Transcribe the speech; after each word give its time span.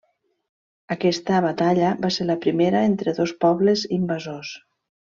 Aquesta 0.95 1.41
batalla 1.47 1.93
va 2.07 2.11
ser 2.17 2.27
la 2.31 2.39
primera 2.47 2.83
entre 2.91 3.17
dos 3.23 3.35
pobles 3.47 3.89
invasors. 4.03 4.59